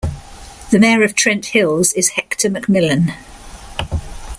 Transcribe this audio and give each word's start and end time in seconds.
The 0.71 0.79
mayor 0.79 1.03
of 1.03 1.13
Trent 1.13 1.45
Hills 1.45 1.93
is 1.93 2.09
Hector 2.09 2.49
MacMillan. 2.49 3.13